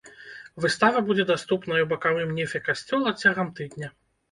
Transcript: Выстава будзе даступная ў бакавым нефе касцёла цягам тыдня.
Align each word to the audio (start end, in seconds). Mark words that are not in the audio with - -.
Выстава 0.63 0.99
будзе 1.09 1.25
даступная 1.33 1.77
ў 1.83 1.87
бакавым 1.93 2.29
нефе 2.41 2.65
касцёла 2.71 3.15
цягам 3.21 3.55
тыдня. 3.61 3.95